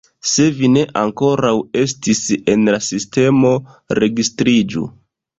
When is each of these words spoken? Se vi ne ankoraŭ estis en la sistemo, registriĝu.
Se 0.27 0.45
vi 0.59 0.67
ne 0.75 0.83
ankoraŭ 1.01 1.51
estis 1.81 2.21
en 2.53 2.63
la 2.75 2.79
sistemo, 2.85 3.51
registriĝu. 4.01 4.87